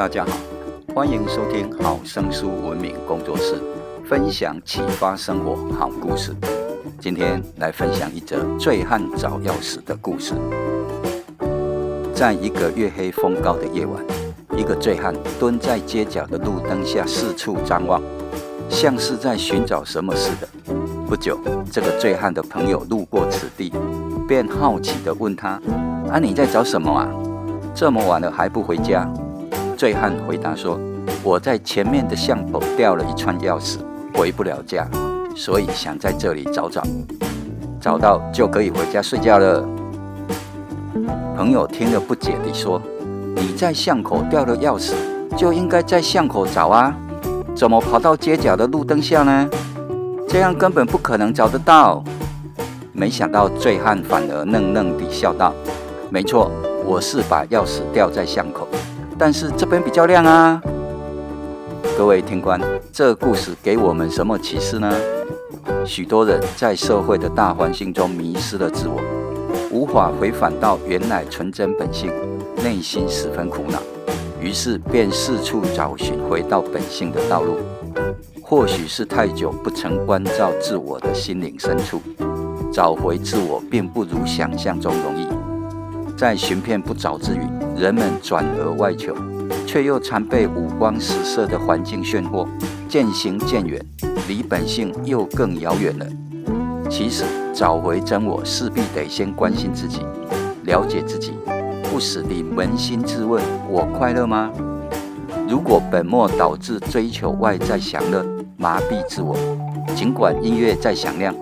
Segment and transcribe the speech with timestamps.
[0.00, 0.32] 大家好，
[0.94, 3.60] 欢迎收听好生书文明工作室
[4.02, 6.34] 分享启发生活好故事。
[6.98, 10.32] 今天来分享一则醉汉找钥匙的故事。
[12.14, 14.02] 在一个月黑风高的夜晚，
[14.56, 18.00] 一个醉汉蹲在街角的路灯下四处张望，
[18.70, 20.48] 像是在寻找什么似的。
[21.06, 21.38] 不久，
[21.70, 23.70] 这个醉汉的朋友路过此地，
[24.26, 25.60] 便好奇地问他
[26.10, 27.06] ：“啊，你在找什么啊？
[27.74, 29.06] 这么晚了还不回家？”
[29.80, 30.78] 醉汉回答说
[31.24, 33.78] ：“我在前面的巷口掉了一串钥匙，
[34.12, 34.86] 回不了家，
[35.34, 36.82] 所以想在这里找找，
[37.80, 39.66] 找到就可以回家睡觉了。”
[41.34, 42.78] 朋友听了不解地说
[43.34, 44.92] ：“你在巷口掉了钥匙，
[45.34, 46.94] 就应该在巷口找啊，
[47.56, 49.48] 怎么跑到街角的路灯下呢？
[50.28, 52.04] 这样根本不可能找得到。”
[52.92, 55.54] 没想到醉汉反而愣愣地笑道
[56.12, 56.50] ：“没错，
[56.84, 58.68] 我是把钥匙掉在巷口。”
[59.20, 60.62] 但是这边比较亮啊！
[61.94, 62.58] 各位听官，
[62.90, 64.90] 这故事给我们什么启示呢？
[65.84, 68.98] 许多人在社会的大环境中迷失了自我，
[69.70, 72.10] 无法回返到原来纯真本性，
[72.64, 73.78] 内心十分苦恼，
[74.40, 77.58] 于是便四处找寻回到本性的道路。
[78.40, 82.00] 或许是太久不曾关照自我的心灵深处，
[82.72, 85.28] 找回自我并不如想象中容易。
[86.16, 87.40] 在寻遍不着之余，
[87.80, 89.14] 人们转而外求，
[89.66, 92.46] 却又常被五光十色的环境炫惑，
[92.86, 93.82] 渐行渐远，
[94.28, 96.06] 离本性又更遥远了。
[96.90, 100.00] 其实，找回真我，势必得先关心自己，
[100.64, 101.32] 了解自己，
[101.90, 104.50] 不时地扪心自问：我快乐吗？
[105.48, 108.22] 如果本末倒置，追求外在享乐，
[108.58, 109.34] 麻痹自我，
[109.96, 111.34] 尽管音乐再响亮，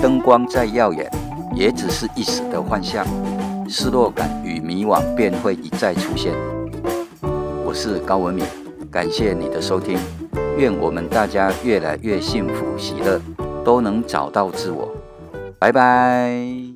[0.00, 1.06] 灯光再耀眼，
[1.54, 3.06] 也只是一时的幻象。
[3.72, 6.34] 失落感与迷惘便会一再出现。
[7.64, 8.44] 我是高文敏，
[8.90, 9.98] 感谢你的收听，
[10.58, 13.18] 愿我们大家越来越幸福喜乐，
[13.64, 14.94] 都能找到自我。
[15.58, 16.72] 拜拜。